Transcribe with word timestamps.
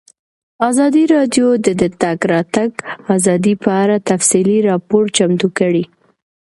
ازادي 0.69 1.03
راډیو 1.15 1.47
د 1.65 1.67
د 1.81 1.83
تګ 2.01 2.19
راتګ 2.33 2.71
ازادي 3.15 3.53
په 3.63 3.69
اړه 3.83 3.97
تفصیلي 4.09 4.57
راپور 4.69 5.03
چمتو 5.17 5.47
کړی. 5.59 5.83